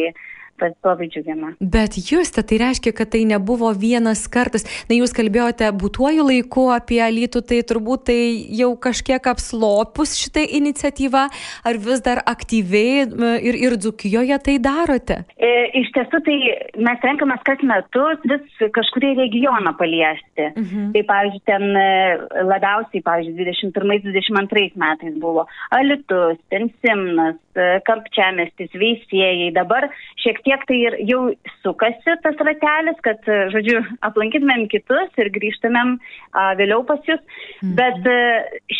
labai 0.86 1.10
džiugina. 1.12 1.54
Bet 1.60 1.98
jūs, 2.00 2.32
tai 2.36 2.60
reiškia, 2.62 2.94
kad 2.96 3.12
tai 3.14 3.24
nebuvo 3.30 3.72
vienas 3.78 4.26
kartas. 4.32 4.66
Na, 4.90 4.98
jūs 4.98 5.16
kalbėjote 5.16 5.70
būtuoju 5.80 6.28
laiku 6.30 6.68
apie 6.74 7.02
Alytų, 7.04 7.44
tai 7.50 7.62
turbūt 7.68 8.08
tai 8.10 8.20
jau 8.56 8.74
kažkiek 8.80 9.24
apslopus 9.34 10.16
šitą 10.20 10.44
iniciatyvą, 10.60 11.26
ar 11.68 11.82
vis 11.88 12.04
dar 12.06 12.24
aktyviai 12.30 13.06
ir, 13.44 13.60
ir 13.68 13.78
Dzukijoje 13.80 14.38
tai 14.46 14.58
darote? 14.64 15.24
E, 15.38 15.52
iš 15.82 15.92
tiesų, 15.96 16.22
tai 16.26 16.38
mes 16.88 17.06
renkamės 17.06 17.44
kas 17.48 17.62
metus 17.68 18.22
vis 18.30 18.66
kažkurį 18.76 19.14
regioną 19.22 19.74
paliesti. 19.80 20.50
Mhm. 20.52 20.92
Tai, 20.96 21.04
pavyzdžiui, 21.10 21.44
ten 21.50 21.66
e, 21.80 21.88
labiausiai, 22.46 23.04
pavyzdžiui, 23.06 23.50
21-22 23.74 24.78
metais 24.80 25.18
buvo 25.22 25.48
Alitus, 25.76 26.40
ten 26.54 26.70
Simnas, 26.82 27.40
e, 27.58 27.80
Kampčiamestis, 27.88 28.74
Veisėjai. 28.78 29.52
Dabar 29.56 29.90
šiek 30.24 30.42
tiek 30.46 30.53
tiek 30.54 30.66
tai 30.70 30.78
ir 30.78 30.98
jau 31.10 31.22
sukasi 31.64 32.16
tas 32.22 32.38
ratelis, 32.46 33.00
kad, 33.04 33.22
žodžiu, 33.54 33.82
aplankytumėm 34.06 34.68
kitus 34.70 35.10
ir 35.18 35.32
grįžtumėm 35.34 35.98
a, 35.98 36.54
vėliau 36.60 36.84
pas 36.86 37.02
jūs. 37.08 37.22
Mhm. 37.64 37.74
Bet 37.80 38.06
a, 38.10 38.20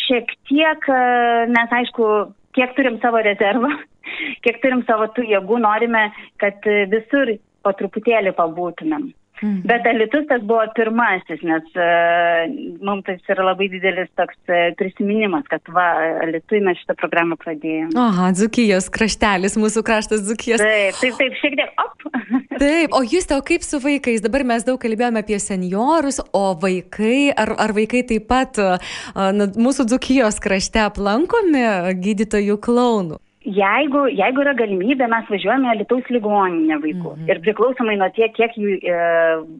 šiek 0.06 0.30
tiek 0.50 0.88
a, 0.90 1.02
mes, 1.50 1.74
aišku, 1.82 2.12
kiek 2.54 2.76
turim 2.78 3.00
savo 3.02 3.24
rezervą, 3.26 3.72
kiek 4.46 4.62
turim 4.62 4.86
savo 4.86 5.10
tų 5.16 5.26
jėgų, 5.32 5.60
norime, 5.66 6.12
kad 6.38 6.62
visur 6.94 7.36
po 7.64 7.74
truputėlį 7.80 8.36
pabūtumėm. 8.38 9.10
Mhm. 9.44 9.62
Bet 9.68 9.88
Alitus 9.88 10.24
tas 10.30 10.44
buvo 10.48 10.64
pirmasis, 10.78 11.42
nes 11.44 11.66
uh, 11.76 12.46
mums 12.80 13.04
tai 13.04 13.18
yra 13.34 13.50
labai 13.50 13.68
didelis 13.74 14.08
toks 14.16 14.38
uh, 14.48 14.70
prisiminimas, 14.80 15.44
kad 15.52 15.68
va, 15.76 15.88
Alitui 16.24 16.62
mes 16.64 16.80
šitą 16.80 16.96
programą 17.02 17.36
pradėjome. 17.42 17.92
Aha, 18.00 18.30
Dzukijos 18.38 18.88
kraštelis, 18.94 19.58
mūsų 19.60 19.84
kraštas 19.84 20.24
Dzukijos. 20.30 20.64
Taip, 20.64 20.96
taip, 21.02 21.20
taip, 21.20 21.36
šiek 21.42 21.58
tiek, 21.60 21.74
op. 21.84 22.08
taip, 22.64 22.96
o 22.96 23.04
jūs 23.04 23.28
tau 23.28 23.44
kaip 23.44 23.68
su 23.68 23.82
vaikais? 23.84 24.24
Dabar 24.24 24.48
mes 24.48 24.64
daug 24.64 24.80
kalbėjome 24.80 25.26
apie 25.26 25.42
seniorus, 25.44 26.22
o 26.32 26.46
vaikai, 26.64 27.34
ar, 27.36 27.52
ar 27.68 27.76
vaikai 27.76 28.06
taip 28.14 28.30
pat 28.32 28.64
uh, 28.64 28.96
na, 29.36 29.52
mūsų 29.52 29.90
Dzukijos 29.92 30.40
krašte 30.44 30.86
aplankomi 30.88 31.68
gydytojų 32.00 32.62
klaunų? 32.64 33.20
Jeigu, 33.44 34.06
jeigu 34.08 34.40
yra 34.40 34.54
galimybė, 34.56 35.08
mes 35.12 35.28
važiuojame 35.28 35.74
Lietuvos 35.82 36.08
ligoninę 36.16 36.78
vaikų. 36.80 37.12
Mhm. 37.18 37.28
Ir 37.28 37.42
priklausomai 37.44 37.98
nuo 38.00 38.08
tiek, 38.16 38.32
kiek 38.38 38.56
jų 38.56 38.78
e, 38.80 39.00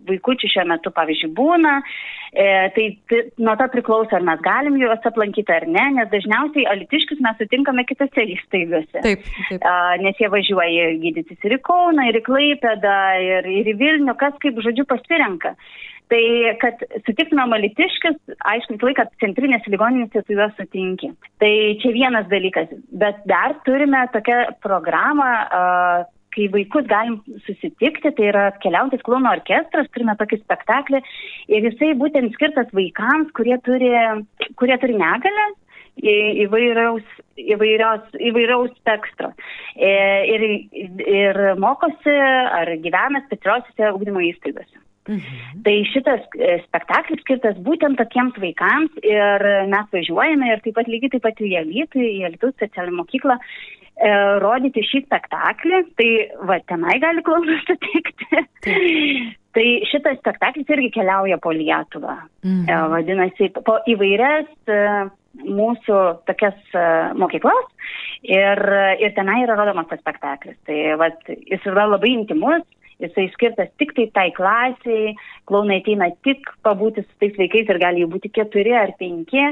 vaikųčių 0.08 0.50
šiuo 0.54 0.64
metu, 0.72 0.92
pavyzdžiui, 0.96 1.32
būna, 1.36 1.74
e, 2.32 2.48
tai 2.78 2.86
t, 3.12 3.22
nuo 3.44 3.58
to 3.60 3.68
priklauso, 3.74 4.16
ar 4.16 4.24
mes 4.24 4.40
galim 4.46 4.80
juos 4.80 5.04
aplankyti 5.10 5.52
ar 5.52 5.68
ne, 5.68 5.84
nes 6.00 6.12
dažniausiai 6.14 6.68
alitiškius 6.72 7.20
mes 7.26 7.40
sutinkame 7.42 7.84
kitose 7.90 8.28
įstaigose. 8.38 9.04
Taip, 9.04 9.28
taip. 9.50 9.68
A, 9.68 9.98
nes 10.00 10.20
jie 10.22 10.32
važiuoja 10.32 10.94
gydytis 11.04 11.44
ir 11.44 11.58
į 11.58 11.62
Kauną, 11.68 12.08
ir 12.08 12.22
į 12.22 12.26
Klaipėdą, 12.30 13.00
ir, 13.20 13.52
ir 13.52 13.74
į 13.74 13.80
Vilnių, 13.84 14.16
kas 14.22 14.40
kaip 14.44 14.64
žodžiu 14.64 14.88
pasirenka. 14.88 15.58
Tai, 16.12 16.24
kad 16.62 16.82
sutiktume 17.08 17.46
malitiškis, 17.50 18.18
aišku, 18.52 18.76
visą 18.76 18.90
laiką 18.90 19.06
centrinės 19.24 19.70
ligoninėse 19.72 20.22
su 20.26 20.36
juos 20.36 20.52
sutinki. 20.60 21.10
Tai 21.42 21.54
čia 21.82 21.94
vienas 21.96 22.28
dalykas. 22.30 22.74
Bet 22.92 23.24
dar 23.30 23.56
turime 23.66 24.04
tokią 24.14 24.42
programą, 24.66 25.30
uh, 25.48 26.04
kai 26.34 26.50
vaikus 26.54 26.88
galim 26.90 27.20
susitikti, 27.46 28.12
tai 28.18 28.30
yra 28.32 28.46
keliautis 28.64 29.04
klono 29.06 29.32
orkestras, 29.34 29.90
turime 29.94 30.16
tokį 30.20 30.40
spektaklį 30.42 31.02
ir 31.54 31.68
jisai 31.70 31.94
būtent 32.00 32.34
skirtas 32.36 32.72
vaikams, 32.76 33.34
kurie 33.38 33.58
turi, 33.66 33.92
kurie 34.60 34.78
turi 34.82 34.98
negalę 35.00 35.50
įvairiaus, 36.02 37.06
įvairiaus, 37.38 38.16
įvairiaus 38.18 38.72
spektro. 38.80 39.30
E, 39.78 39.92
ir, 40.34 40.46
ir 41.06 41.42
mokosi 41.62 42.16
ar 42.18 42.74
gyvena 42.82 43.22
specialiosiuose 43.28 43.94
ugdymo 43.94 44.26
įstaigose. 44.32 44.83
Mhm. 45.10 45.62
Tai 45.66 45.76
šitas 45.92 46.26
e, 46.40 46.58
spektaklis 46.64 47.22
skirtas 47.26 47.58
būtent 47.66 48.00
tokiems 48.00 48.38
vaikams 48.40 49.04
ir 49.04 49.48
mes 49.72 49.88
važiuojame 49.92 50.52
ir 50.52 50.64
taip 50.64 50.78
pat 50.80 50.92
lygiai 50.92 51.16
taip 51.16 51.26
pat 51.28 51.42
į 51.44 51.54
Elytų, 51.64 52.04
į 52.08 52.26
Elytų 52.30 52.54
specialią 52.56 52.96
mokyklą 53.02 53.36
e, 53.40 54.12
rodyti 54.44 54.86
šį 54.88 55.04
spektaklį, 55.08 55.82
tai 56.00 56.10
va 56.48 56.60
tenai 56.72 57.00
gali 57.04 57.24
klausytis 57.26 57.66
sutikti. 57.68 58.44
tai 59.54 59.66
šitas 59.90 60.22
spektaklis 60.22 60.72
irgi 60.74 60.92
keliauja 60.98 61.38
po 61.42 61.54
Lietuvą. 61.56 62.16
Mhm. 62.46 62.64
E, 62.70 62.80
vadinasi, 62.96 63.50
po 63.60 63.80
įvairias 63.90 64.50
e, 64.72 64.80
mūsų 65.44 66.00
tokias 66.30 66.78
e, 66.78 66.86
mokyklas 67.20 67.68
ir, 68.24 68.64
ir 69.04 69.14
tenai 69.18 69.42
yra 69.44 69.58
rodomas 69.60 69.90
tas 69.92 70.02
spektaklis. 70.02 70.58
Tai 70.68 70.80
va, 71.02 71.12
jis 71.28 71.70
yra 71.70 71.90
labai 71.92 72.16
intimus 72.16 72.64
jisai 73.02 73.28
skirtas 73.34 73.72
tik 73.82 73.94
tai 73.98 74.08
tai 74.14 74.28
klasiai, 74.36 75.16
klaunai 75.50 75.80
ateina 75.82 76.10
tik 76.26 76.50
pabūti 76.66 77.06
su 77.06 77.20
tais 77.22 77.38
vaikais 77.40 77.72
ir 77.72 77.80
gali 77.82 78.04
jų 78.04 78.12
būti 78.16 78.34
keturi 78.34 78.76
ar 78.78 78.94
penki, 79.00 79.46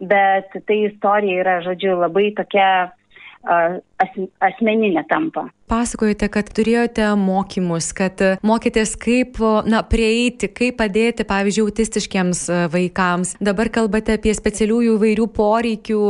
bet 0.00 0.56
tai 0.66 0.80
istorija 0.88 1.44
yra, 1.44 1.58
žodžiu, 1.66 1.98
labai 2.02 2.30
tokia 2.38 2.70
asmeninė 3.98 5.04
tampa 5.10 5.48
pasakojote, 5.68 6.28
kad 6.32 6.48
turėjote 6.54 7.06
mokymus, 7.20 7.92
kad 7.96 8.20
mokėtės 8.46 8.94
kaip 9.00 9.38
na, 9.68 9.82
prieiti, 9.86 10.48
kaip 10.50 10.78
padėti, 10.80 11.26
pavyzdžiui, 11.28 11.66
autistiškiams 11.68 12.42
e, 12.48 12.60
vaikams. 12.72 13.34
Dabar 13.44 13.70
kalbate 13.72 14.16
apie 14.16 14.32
specialiųjų 14.36 14.96
įvairių 14.96 15.26
poreikių, 15.36 16.00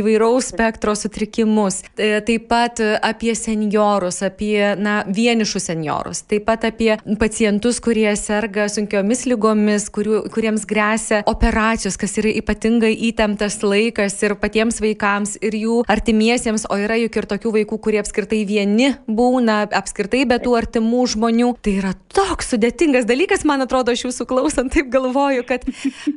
įvairaus 0.00 0.50
spektro 0.52 0.94
sutrikimus. 0.98 1.82
E, 1.96 2.18
taip 2.26 2.48
pat 2.50 2.82
apie 3.00 3.34
seniorus, 3.38 4.20
apie 4.26 4.74
na, 4.80 4.98
vienišus 5.08 5.70
seniorus. 5.70 6.22
Taip 6.28 6.46
pat 6.48 6.68
apie 6.68 6.92
pacientus, 7.20 7.80
kurie 7.84 8.08
serga 8.20 8.68
sunkiomis 8.72 9.26
lygomis, 9.30 9.88
kurių, 9.94 10.26
kuriems 10.34 10.66
grėsia 10.68 11.22
operacijos, 11.30 11.98
kas 12.00 12.18
yra 12.20 12.34
ypatingai 12.42 12.92
įtemptas 13.10 13.62
laikas 13.64 14.18
ir 14.26 14.36
patiems 14.40 14.82
vaikams, 14.84 15.36
ir 15.44 15.56
jų 15.56 15.80
artimiesiems, 15.90 16.68
o 16.70 16.78
yra 16.80 16.98
juk 17.00 17.16
ir 17.16 17.30
tokių 17.30 17.35
vaikų, 17.44 17.78
kurie 17.82 18.00
apskritai 18.00 18.42
vieni 18.48 18.94
būna 19.06 19.64
apskritai 19.76 20.24
be 20.28 20.38
tų 20.42 20.56
artimų 20.58 21.06
žmonių. 21.14 21.52
Tai 21.62 21.74
yra 21.82 21.94
toks 22.14 22.52
sudėtingas 22.54 23.08
dalykas, 23.08 23.44
man 23.48 23.64
atrodo, 23.66 23.92
aš 23.92 24.08
jūsų 24.08 24.28
klausant 24.30 24.72
taip 24.74 24.88
galvoju, 24.92 25.44
kad, 25.48 25.66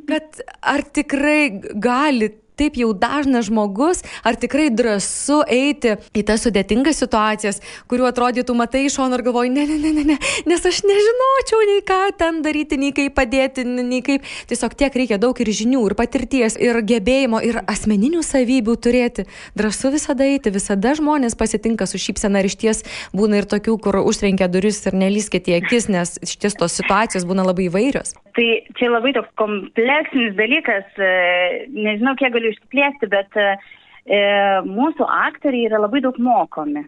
kad 0.08 0.40
ar 0.60 0.84
tikrai 0.86 1.50
gali 1.76 2.32
taip 2.60 2.78
jau 2.80 2.92
dažnas 2.96 3.48
žmogus, 3.48 4.04
ar 4.26 4.36
tikrai 4.40 4.68
drąsu 4.74 5.40
eiti 5.48 5.96
į 6.16 6.24
tas 6.28 6.44
sudėtingas 6.44 7.00
situacijas, 7.00 7.60
kuriuo 7.90 8.10
atrodytų 8.10 8.56
matai 8.58 8.86
iš 8.86 8.98
šono 8.98 9.18
ir 9.18 9.24
galvoji, 9.26 9.52
ne, 9.54 9.64
ne, 9.68 9.78
ne, 9.80 9.92
ne, 9.96 10.04
ne, 10.12 10.18
nes 10.50 10.66
aš 10.70 10.82
nežinočiau 10.86 11.64
nei 11.70 11.84
ką 11.86 12.00
ten 12.20 12.42
daryti, 12.44 12.78
nei 12.80 12.92
kaip 12.96 13.16
padėti, 13.16 13.64
nei 13.64 14.02
kaip. 14.06 14.26
Tiesiog 14.50 14.74
tiek 14.78 14.94
reikia 14.96 15.18
daug 15.20 15.36
ir 15.40 15.50
žinių, 15.54 15.82
ir 15.88 15.96
patirties, 15.98 16.56
ir 16.60 16.78
gebėjimo, 16.86 17.40
ir 17.46 17.60
asmeninių 17.70 18.22
savybių 18.26 18.76
turėti. 18.84 19.26
Drąsu 19.58 19.92
visada 19.94 20.26
eiti, 20.26 20.52
visada 20.54 20.94
žmonės 20.98 21.36
pasitinka 21.38 21.88
su 21.88 22.00
šypsena 22.00 22.42
ir 22.42 22.50
iš 22.50 22.58
ties 22.60 22.82
būna 23.16 23.40
ir 23.40 23.48
tokių, 23.50 23.76
kur 23.82 24.00
užtrenkia 24.02 24.50
duris 24.52 24.82
ir 24.86 24.96
nelyskite 24.98 25.54
į 25.54 25.60
akis, 25.60 25.88
nes 25.92 26.16
iš 26.24 26.36
ties 26.42 26.58
tos 26.58 26.76
situacijos 26.78 27.26
būna 27.28 27.46
labai 27.46 27.68
įvairios. 27.70 28.16
Tai 28.36 28.46
čia 28.78 28.90
labai 28.92 29.12
toks 29.16 29.30
kompleksinis 29.40 30.36
dalykas, 30.38 30.86
e, 30.96 31.10
nežinau, 31.74 32.14
kiek 32.20 32.32
galiu 32.34 32.49
išsiplėsti, 32.52 33.10
bet 33.10 33.36
e, 33.40 33.50
e, 34.06 34.22
mūsų 34.66 35.06
aktoriai 35.06 35.68
yra 35.70 35.82
labai 35.82 36.02
daug 36.04 36.18
mokomi. 36.22 36.86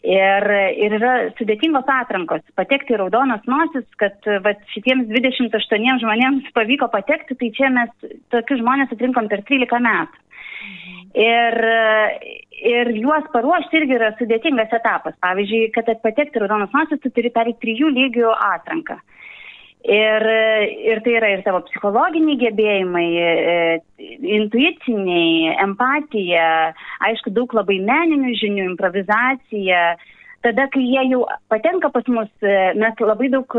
Ir, 0.00 0.46
ir 0.80 0.94
yra 0.96 1.12
sudėtingos 1.36 1.88
atrankos. 1.92 2.40
Patekti 2.56 2.94
į 2.94 3.02
raudonas 3.02 3.42
nosis, 3.44 3.84
kad 4.00 4.24
va, 4.46 4.54
šitiems 4.72 5.10
28 5.12 5.98
žmonėms 6.00 6.46
pavyko 6.56 6.88
patekti, 6.88 7.36
tai 7.36 7.50
čia 7.58 7.68
mes 7.74 7.92
tokius 8.32 8.62
žmonės 8.62 8.94
atrinkom 8.96 9.28
per 9.28 9.44
13 9.44 9.84
metų. 9.84 10.24
Ir, 11.20 11.56
ir 12.70 12.90
juos 12.96 13.28
paruošti 13.34 13.80
irgi 13.80 13.96
yra 13.98 14.14
sudėtingas 14.16 14.72
etapas. 14.80 15.16
Pavyzdžiui, 15.20 15.68
kad 15.76 15.92
patekti 16.00 16.40
į 16.40 16.46
raudonas 16.46 16.72
nosis, 16.72 17.02
tu 17.04 17.12
turi 17.12 17.32
perėti 17.34 17.60
trijų 17.66 17.92
lygių 17.92 18.32
atranką. 18.32 18.96
Ir, 19.80 20.24
ir 20.92 20.98
tai 21.00 21.12
yra 21.16 21.28
ir 21.32 21.40
tavo 21.40 21.62
psichologiniai 21.64 22.36
gebėjimai, 22.42 23.06
e, 23.16 24.08
intuiciniai, 24.36 25.54
empatija, 25.64 26.74
aišku, 27.08 27.32
daug 27.32 27.54
labai 27.56 27.78
meninių 27.88 28.34
žinių, 28.42 28.66
improvizacija, 28.74 29.80
tada, 30.44 30.68
kai 30.74 30.84
jie 30.84 31.06
jau 31.14 31.22
patenka 31.48 31.88
pas 31.94 32.04
mus, 32.12 32.28
mes 32.44 33.00
labai 33.00 33.32
daug 33.32 33.56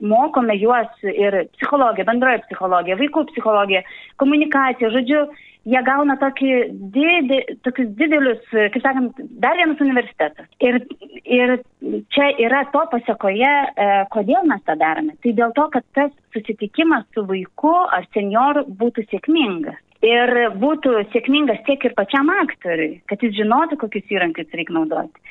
mokome 0.00 0.56
juos 0.60 0.92
ir 1.08 1.46
psichologiją, 1.56 2.04
bendroje 2.04 2.42
psichologiją, 2.44 2.98
vaikų 3.00 3.24
psichologiją, 3.32 3.82
komunikaciją, 4.20 4.90
žodžiu, 4.92 5.22
jie 5.66 5.82
gauna 5.86 6.16
tokį 6.20 6.50
didį, 6.94 7.38
tokius 7.66 7.88
didelius, 7.98 8.42
kaip 8.52 8.82
sakant, 8.84 9.22
dar 9.42 9.58
vienas 9.58 9.80
universitetas. 9.82 10.48
Ir, 10.62 10.78
ir 11.24 11.56
čia 12.14 12.30
yra 12.42 12.64
to 12.74 12.84
pasiekoje, 12.92 13.50
e, 13.50 13.88
kodėl 14.14 14.46
mes 14.50 14.62
tą 14.68 14.76
darome. 14.80 15.16
Tai 15.24 15.34
dėl 15.40 15.54
to, 15.56 15.66
kad 15.74 15.86
tas 15.98 16.14
susitikimas 16.36 17.06
su 17.14 17.26
vaiku 17.26 17.74
ar 17.96 18.06
senioru 18.14 18.66
būtų 18.78 19.08
sėkmingas. 19.10 19.82
Ir 20.06 20.30
būtų 20.60 20.92
sėkmingas 21.14 21.62
tiek 21.66 21.82
ir 21.88 21.94
pačiam 21.96 22.28
aktoriui, 22.30 23.00
kad 23.10 23.22
jis 23.24 23.32
žinotų, 23.38 23.78
kokius 23.80 24.12
įrankius 24.12 24.52
reikia 24.54 24.76
naudoti, 24.76 25.22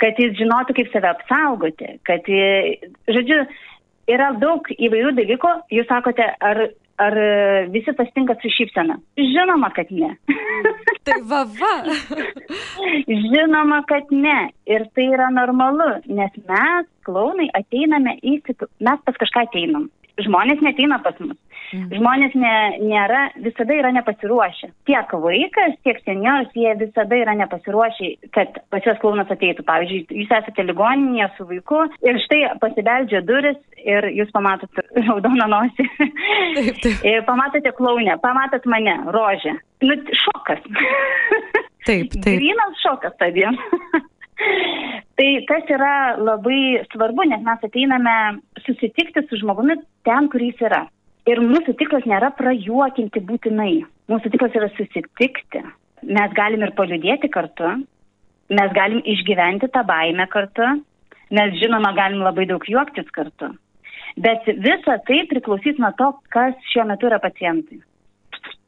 kad 0.00 0.20
jis 0.22 0.36
žinotų, 0.38 0.76
kaip 0.78 0.92
save 0.92 1.10
apsaugoti, 1.10 1.88
kad, 2.06 2.30
žodžiu, 3.10 3.42
yra 4.10 4.30
daug 4.40 4.70
įvairių 4.72 5.12
dalykų. 5.18 5.52
Jūs 5.74 5.90
sakote, 5.90 6.30
ar, 6.38 6.62
ar 7.00 7.16
visi 7.72 7.94
pasitinka 7.96 8.36
su 8.42 8.50
šypsena? 8.52 8.98
Žinoma, 9.16 9.70
kad 9.76 9.90
ne. 9.90 10.12
tai 11.06 11.18
va, 11.30 11.44
va. 11.60 11.72
Žinoma, 13.24 13.82
kad 13.88 14.12
ne. 14.12 14.38
Ir 14.70 14.86
tai 14.96 15.08
yra 15.14 15.30
normalu, 15.34 15.88
nes 16.06 16.36
mes, 16.48 16.88
klaunai, 17.06 17.48
ateiname 17.58 18.18
į 18.22 18.38
kitų, 18.46 18.70
mes 18.86 19.02
pas 19.06 19.18
kažką 19.24 19.46
ateinam. 19.48 19.88
Žmonės 20.20 20.60
neteina 20.60 20.98
pas 21.04 21.16
mus. 21.22 21.38
Mhm. 21.72 21.88
Žmonės 21.96 22.34
ne, 22.36 22.54
nėra, 22.84 23.22
visada 23.40 23.72
yra 23.78 23.92
nepasiruošę. 23.96 24.68
Tiek 24.88 25.14
vaikas, 25.24 25.78
tiek 25.86 26.00
senioras, 26.04 26.50
jie 26.56 26.74
visada 26.80 27.16
yra 27.16 27.32
nepasiruošę, 27.38 28.10
kad 28.36 28.58
pas 28.72 28.84
juos 28.84 29.00
klaunas 29.00 29.32
ateitų. 29.32 29.64
Pavyzdžiui, 29.68 30.02
jūs 30.20 30.34
esate 30.36 30.66
ligoninėje 30.68 31.30
su 31.38 31.48
vaiku 31.48 31.86
ir 32.04 32.20
štai 32.26 32.42
pasibeldžia 32.60 33.22
duris 33.24 33.56
ir 33.80 34.10
jūs 34.12 34.32
pamatot 34.36 34.82
raudoną 35.06 35.48
nosį. 35.54 35.88
Taip, 35.96 36.82
taip. 36.84 37.04
Ir 37.08 37.24
pamatote 37.28 37.72
klaunę, 37.78 38.18
pamatot 38.22 38.68
mane, 38.68 38.98
rožę. 39.16 39.56
Nu, 39.82 39.96
šokas. 40.26 40.60
Taip, 41.88 42.12
taip. 42.20 42.36
Grinas 42.36 42.84
šokas 42.84 43.16
tą 43.18 43.32
dieną. 43.34 44.02
Tai 45.22 45.34
tas 45.46 45.68
yra 45.70 46.16
labai 46.18 46.80
svarbu, 46.90 47.22
nes 47.30 47.42
mes 47.46 47.60
ateiname 47.62 48.14
susitikti 48.64 49.22
su 49.28 49.36
žmogumi 49.38 49.76
ten, 50.08 50.26
kur 50.32 50.42
jis 50.42 50.64
yra. 50.66 50.80
Ir 51.30 51.38
mūsų 51.38 51.76
tikslas 51.78 52.08
nėra 52.10 52.32
prajuokinti 52.34 53.22
būtinai. 53.28 53.84
Mūsų 54.10 54.32
tikslas 54.32 54.56
yra 54.58 54.70
susitikti. 54.74 55.62
Mes 56.18 56.34
galim 56.34 56.66
ir 56.66 56.74
paliudėti 56.74 57.30
kartu, 57.30 57.70
mes 58.50 58.74
galim 58.74 59.06
išgyventi 59.14 59.70
tą 59.70 59.84
baimę 59.86 60.26
kartu, 60.32 60.72
mes 61.38 61.54
žinoma 61.62 61.94
galim 61.94 62.26
labai 62.26 62.48
daug 62.50 62.66
juoktis 62.66 63.14
kartu. 63.14 63.54
Bet 64.18 64.50
visa 64.66 64.98
tai 65.06 65.22
priklausys 65.30 65.78
nuo 65.78 65.94
to, 66.02 66.10
kas 66.34 66.58
šiuo 66.74 66.90
metu 66.90 67.06
yra 67.06 67.22
pacientai, 67.22 67.78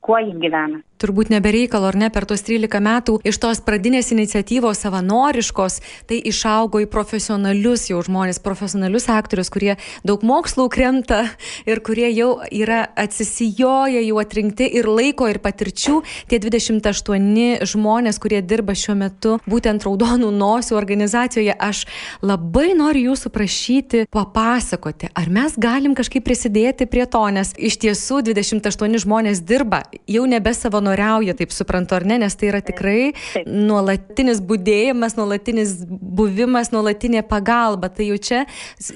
kuo 0.06 0.22
jie 0.22 0.38
gyvena 0.38 0.84
turbūt 1.02 1.30
nebereikalo 1.32 1.88
ar 1.90 1.98
ne 1.98 2.08
per 2.12 2.26
tuos 2.28 2.44
13 2.46 2.80
metų 2.84 3.18
iš 3.26 3.38
tos 3.42 3.60
pradinės 3.64 4.12
iniciatyvos 4.14 4.80
savanoriškos, 4.84 5.80
tai 6.08 6.20
išaugo 6.30 6.80
į 6.84 6.88
profesionalius 6.92 7.88
jau 7.90 8.00
žmonės, 8.04 8.40
profesionalius 8.44 9.08
aktorius, 9.12 9.50
kurie 9.52 9.74
daug 10.06 10.22
mokslų 10.26 10.68
krenta 10.72 11.24
ir 11.68 11.82
kurie 11.84 12.08
jau 12.14 12.30
yra 12.48 12.84
atsisijoję, 13.00 14.04
jau 14.06 14.20
atrinkti 14.22 14.68
ir 14.78 14.88
laiko, 14.88 15.28
ir 15.30 15.40
patirčių. 15.44 16.00
Tie 16.30 16.40
28 16.42 17.66
žmonės, 17.74 18.20
kurie 18.22 18.40
dirba 18.42 18.76
šiuo 18.78 18.96
metu 18.98 19.38
būtent 19.50 19.84
Raudonų 19.84 20.30
nosių 20.34 20.78
organizacijoje, 20.78 21.54
aš 21.58 21.84
labai 22.22 22.70
noriu 22.78 23.10
jūsų 23.10 23.32
prašyti 23.34 24.04
papasakoti, 24.14 25.10
ar 25.14 25.30
mes 25.32 25.58
galim 25.60 25.96
kažkaip 25.98 26.24
prisidėti 26.24 26.86
prie 26.90 27.04
to, 27.10 27.24
nes 27.34 27.52
iš 27.58 27.78
tiesų 27.82 28.22
28 28.30 29.02
žmonės 29.04 29.42
dirba, 29.44 29.82
jau 30.08 30.24
nebe 30.30 30.54
savanoriai 30.54 30.83
savanoriauja, 30.84 31.34
taip 31.34 31.50
suprantu, 31.52 31.94
ar 31.96 32.04
ne, 32.04 32.18
nes 32.18 32.36
tai 32.36 32.50
yra 32.50 32.60
tikrai 32.60 33.12
taip. 33.32 33.46
nuolatinis 33.46 34.40
būdėjimas, 34.44 35.16
nuolatinis 35.16 35.74
buvimas, 35.88 36.72
nuolatinė 36.72 37.24
pagalba. 37.26 37.88
Tai 37.88 38.06
jau 38.08 38.18
čia 38.18 38.44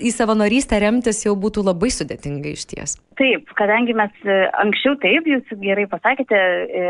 į 0.01 0.13
savanorystę 0.13 0.79
remtis 0.81 1.25
jau 1.25 1.35
būtų 1.37 1.65
labai 1.65 1.91
sudėtinga 1.91 2.53
iš 2.53 2.67
ties. 2.69 2.97
Taip, 3.19 3.49
kadangi 3.59 3.95
mes 3.99 4.13
e, 4.25 4.37
anksčiau 4.63 4.95
taip, 5.03 5.27
jūs 5.27 5.49
gerai 5.59 5.89
pasakėte, 5.91 6.39
e, 6.39 6.83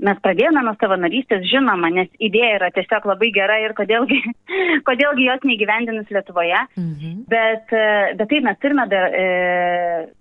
mes 0.00 0.22
pradėjome 0.24 0.62
nuo 0.64 0.72
savanorystės, 0.80 1.44
žinoma, 1.50 1.90
nes 1.92 2.08
idėja 2.18 2.56
yra 2.56 2.70
tiesiog 2.72 3.04
labai 3.10 3.28
gera 3.34 3.58
ir 3.60 3.74
kodėlgi, 3.76 4.22
kodėlgi 4.88 5.26
jos 5.28 5.44
neįgyvendinus 5.44 6.08
Lietuvoje. 6.14 6.62
Mhm. 6.78 7.20
Bet, 7.28 7.68
e, 7.74 8.16
bet 8.16 8.32
taip, 8.32 8.46
mes 8.46 8.62
turime 8.62 8.88
dar, 8.88 9.12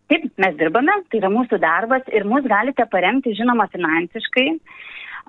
taip, 0.10 0.30
mes 0.42 0.56
dirbame, 0.60 0.96
tai 1.10 1.22
yra 1.22 1.30
mūsų 1.34 1.62
darbas 1.62 2.08
ir 2.14 2.26
mus 2.28 2.46
galite 2.50 2.86
paremti, 2.92 3.36
žinoma, 3.38 3.70
finansiškai 3.74 4.48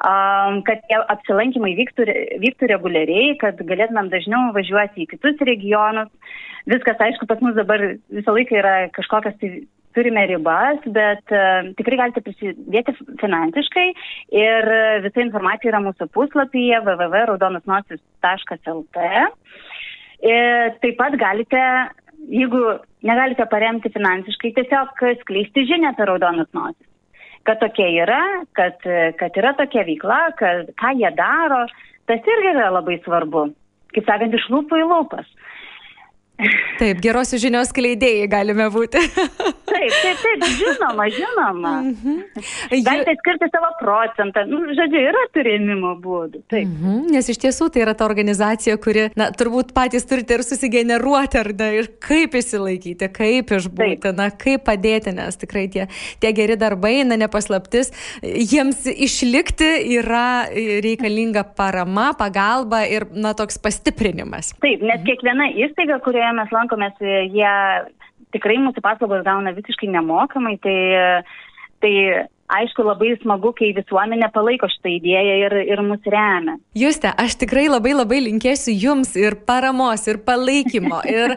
kad 0.00 0.80
tie 0.88 0.96
apsilankimai 1.12 1.74
vyktų, 1.76 2.06
vyktų 2.40 2.68
reguliariai, 2.72 3.34
kad 3.40 3.60
galėtumėm 3.60 4.08
dažniau 4.12 4.52
važiuoti 4.56 5.02
į 5.04 5.10
kitus 5.10 5.36
regionus. 5.44 6.08
Viskas, 6.70 6.96
aišku, 7.00 7.26
pas 7.28 7.40
mus 7.44 7.54
dabar 7.56 7.80
visą 8.08 8.32
laiką 8.32 8.56
yra 8.56 8.88
kažkokios 8.96 9.36
tai 9.40 9.48
turime 9.96 10.26
ribas, 10.30 10.78
bet 10.86 11.24
uh, 11.34 11.62
tikrai 11.76 11.96
galite 11.98 12.20
prisidėti 12.24 12.92
finansiškai 13.20 13.88
ir 14.38 14.62
visa 15.04 15.20
informacija 15.24 15.70
yra 15.72 15.80
mūsų 15.84 16.04
puslapyje 16.14 16.76
www.raudonusnosis.lt. 16.86 18.96
Taip 20.20 20.98
pat 21.00 21.14
galite, 21.16 21.60
jeigu 22.30 22.60
negalite 23.06 23.46
paremti 23.50 23.90
finansiškai, 23.92 24.52
tiesiog 24.56 25.02
skleisti 25.22 25.66
žinią 25.68 25.92
apie 25.92 26.06
raudonus 26.08 26.50
nosis. 26.56 26.86
Kad 27.48 27.60
tokia 27.62 27.88
yra, 28.04 28.20
kad, 28.58 28.82
kad 29.18 29.38
yra 29.40 29.54
tokia 29.58 29.84
veikla, 29.88 30.20
kad 30.38 30.70
ką 30.80 30.92
jie 30.98 31.10
daro, 31.16 31.64
tas 32.10 32.26
irgi 32.34 32.52
yra 32.52 32.68
labai 32.74 32.98
svarbu. 33.04 33.48
Kaip 33.94 34.06
sakant, 34.06 34.34
iš 34.36 34.46
lūpų 34.52 34.82
į 34.82 34.86
lūpas. 34.86 35.30
Taip, 36.80 37.00
gerosios 37.04 37.42
žinios 37.42 37.72
kleidėjai 37.76 38.28
galime 38.30 38.66
būti. 38.72 39.00
taip, 39.70 39.92
taip, 40.02 40.22
taip, 40.22 40.44
žinoma, 40.60 41.06
žinoma. 41.12 41.72
-hmm. 41.82 42.82
Galite 42.86 43.14
skirti 43.18 43.48
savo 43.52 43.70
procentą. 43.80 44.44
Nu, 44.48 44.62
žodžiu, 44.76 45.02
yra 45.10 45.24
turėjimo 45.34 45.92
būdų. 46.04 46.42
Taip. 46.48 46.68
-hmm. 46.68 47.10
Nes 47.14 47.28
iš 47.28 47.38
tiesų 47.44 47.70
tai 47.72 47.82
yra 47.84 47.94
ta 47.94 48.04
organizacija, 48.04 48.76
kuri, 48.76 49.08
na, 49.16 49.30
turbūt 49.30 49.72
patys 49.76 50.06
turite 50.08 50.34
ir 50.34 50.44
susigeneruoti, 50.46 51.38
ar 51.38 51.52
ne, 51.58 51.68
ir 51.82 51.90
kaip 52.08 52.34
įsilaikyti, 52.40 53.10
kaip 53.12 53.52
išbūti, 53.58 54.00
taip. 54.06 54.16
na, 54.16 54.30
kaip 54.30 54.64
padėti, 54.64 55.14
nes 55.14 55.36
tikrai 55.36 55.68
tie, 55.68 55.88
tie 56.20 56.32
geri 56.32 56.56
darbai, 56.56 57.04
na, 57.04 57.16
nepaslaptis, 57.20 57.92
jiems 58.22 58.86
išlikti 58.86 59.70
yra 59.98 60.48
reikalinga 60.84 61.44
parama, 61.56 62.10
pagalba 62.18 62.84
ir, 62.88 63.06
na, 63.12 63.34
toks 63.34 63.58
pastiprinimas. 63.58 64.54
Taip, 64.60 64.82
nes 64.82 64.98
mhm. 64.98 65.06
kiekviena 65.06 65.50
įstaiga, 65.66 66.00
kurioje 66.04 66.29
mes 66.36 66.52
lankomės, 66.54 67.00
jie 67.00 67.54
tikrai 68.34 68.58
mūsų 68.62 68.82
paslaugos 68.84 69.24
gauna 69.26 69.54
visiškai 69.56 69.88
nemokamai, 69.90 70.56
tai, 70.62 70.76
tai 71.82 71.94
aišku, 72.58 72.84
labai 72.86 73.14
smagu, 73.22 73.52
kai 73.56 73.70
visuomenė 73.76 74.30
palaiko 74.34 74.68
šitą 74.70 74.92
idėją 74.96 75.36
ir, 75.46 75.56
ir 75.74 75.82
mus 75.86 76.06
remia. 76.10 76.56
Juste, 76.78 77.10
aš 77.10 77.36
tikrai 77.40 77.66
labai 77.70 77.94
labai 77.94 78.20
linkėsiu 78.26 78.74
jums 78.74 79.14
ir 79.18 79.36
paramos, 79.48 80.06
ir 80.10 80.20
palaikymo, 80.26 81.00
ir 81.10 81.36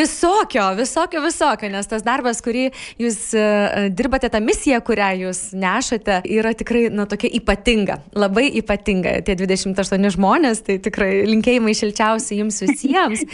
visokio, 0.00 0.68
visokio, 0.78 1.22
visokio, 1.24 1.70
nes 1.72 1.90
tas 1.90 2.04
darbas, 2.06 2.42
kurį 2.44 2.68
jūs 3.02 3.18
uh, 3.38 3.88
dirbate, 3.96 4.30
ta 4.32 4.40
misija, 4.42 4.80
kurią 4.84 5.12
jūs 5.24 5.42
nešate, 5.56 6.20
yra 6.36 6.54
tikrai, 6.58 6.86
na, 6.94 7.08
tokia 7.10 7.30
ypatinga, 7.40 8.00
labai 8.16 8.48
ypatinga. 8.62 9.16
Tie 9.26 9.36
28 9.38 10.12
žmonės, 10.16 10.62
tai 10.66 10.78
tikrai 10.82 11.24
linkėjimai 11.28 11.74
šilčiausi 11.76 12.40
jums 12.40 12.62
visiems. 12.64 13.24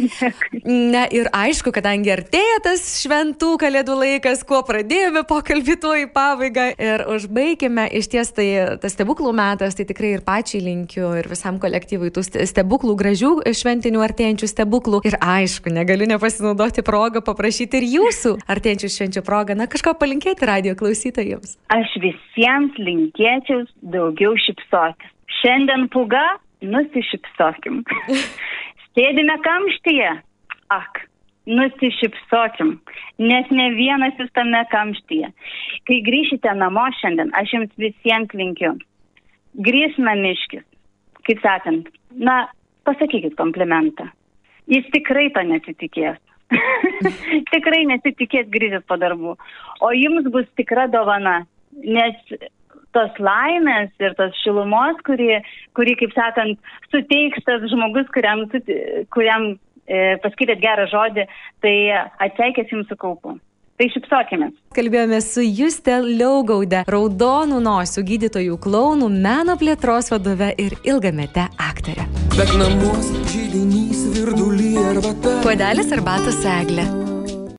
Na 0.64 1.04
ir 1.12 1.28
aišku, 1.34 1.72
kadangi 1.74 2.12
artėja 2.14 2.60
tas 2.64 2.84
šventų 3.02 3.54
kalėdų 3.60 3.96
laikas, 3.98 4.44
kuo 4.46 4.62
pradėjome 4.66 5.24
pokalbį 5.28 5.78
tuo 5.82 5.94
į 5.98 6.08
pabaigą. 6.14 6.68
Ir 6.82 7.01
ir 7.02 7.08
užbaikime, 7.10 7.88
iš 7.90 8.08
ties 8.12 8.30
tai 8.34 8.46
tas 8.80 8.94
stebuklų 8.94 9.32
metas, 9.34 9.76
tai 9.76 9.86
tikrai 9.88 10.14
ir 10.16 10.24
pačiai 10.26 10.62
linkiu, 10.64 11.08
ir 11.18 11.28
visam 11.30 11.58
kolektyvui 11.62 12.12
tų 12.14 12.24
stebuklų, 12.48 12.94
gražių 12.98 13.32
šventinių 13.58 14.02
artėjančių 14.06 14.48
stebuklų. 14.50 15.02
Ir 15.10 15.18
aišku, 15.18 15.72
negaliu 15.74 16.06
nepasinaudoti 16.10 16.84
progą 16.86 17.22
paprašyti 17.24 17.80
ir 17.80 17.88
jūsų 17.96 18.36
artėjančių 18.50 18.92
švenčių 18.96 19.24
progą, 19.26 19.56
na 19.58 19.68
kažko 19.70 19.94
palinkėti 19.98 20.48
radio 20.48 20.76
klausytojams. 20.78 21.56
Aš 21.74 21.96
visiems 22.02 22.78
linkėčiau 22.78 23.66
daugiau 23.94 24.36
šipsotis. 24.46 25.10
Šiandien 25.42 25.88
puga, 25.90 26.22
nusišypsokim. 26.62 27.82
Sėdime 28.94 29.38
kamštyje. 29.42 30.12
Ak, 30.72 31.02
nusišypsokim, 31.48 32.76
nes 33.18 33.50
ne 33.50 33.68
vienas 33.74 34.18
jūs 34.20 34.30
tame 34.36 34.62
kamštyje. 34.70 35.30
Kai 35.88 36.00
grįšite 36.06 36.54
namo 36.58 36.86
šiandien, 37.00 37.32
aš 37.38 37.54
jums 37.56 37.72
visiems 37.80 38.34
linkiu. 38.38 38.76
Grįž 39.66 39.98
namiškis, 40.00 40.64
kaip 41.26 41.42
sakant, 41.44 41.90
na, 42.14 42.46
pasakykit 42.86 43.36
komplimentą. 43.36 44.08
jis 44.66 44.86
tikrai 44.94 45.30
to 45.34 45.42
nesitikės. 45.42 46.18
tikrai 47.52 47.84
nesitikės 47.88 48.50
grįžęs 48.52 48.84
po 48.86 48.98
darbų. 49.00 49.36
O 49.80 49.92
jums 49.96 50.28
bus 50.32 50.48
tikra 50.58 50.86
dovana, 50.92 51.42
nes 51.72 52.16
tos 52.92 53.18
laimės 53.18 53.90
ir 54.04 54.14
tos 54.18 54.36
šilumos, 54.42 55.00
kuri, 55.06 55.40
kuri 55.76 55.96
kaip 56.00 56.12
sakant, 56.16 56.60
suteiks 56.92 57.44
tas 57.48 57.64
žmogus, 57.72 58.08
kuriam, 58.14 58.44
kuriam 59.16 59.54
paskirėt 60.24 60.62
gerą 60.62 60.88
žodį, 60.90 61.26
tai 61.64 61.74
atseikės 62.28 62.72
jums 62.72 62.88
su 62.90 62.98
kaupu. 62.98 63.38
Tai 63.80 63.88
šipsokime. 63.90 64.50
Kalbėjome 64.76 65.18
su 65.24 65.42
Juste 65.42 65.96
Liaugaude, 66.04 66.84
raudonų 66.92 67.58
nosių 67.64 68.04
gydytojų 68.10 68.58
klaunų, 68.62 69.08
meno 69.24 69.56
plėtros 69.58 70.12
vadove 70.12 70.52
ir 70.60 70.76
ilgamete 70.86 71.48
aktorė. 71.70 72.06
Bet 72.36 72.52
namuose 72.60 73.24
žydinys 73.32 74.04
virdulį 74.14 74.76
arba 74.92 75.16
ta. 75.24 75.38
Puodelis 75.46 75.90
arbatos 75.96 76.44
eglė. 76.60 76.86